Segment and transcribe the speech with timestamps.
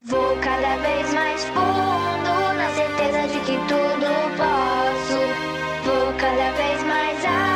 [0.00, 5.18] Vou cada vez mais fundo, na certeza de que tudo posso.
[5.84, 7.47] Vou cada vez mais alto.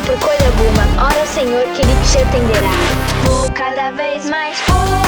[0.00, 2.70] por coisa alguma, ora o Senhor que ele te atenderá.
[3.24, 5.07] Vou cada vez mais por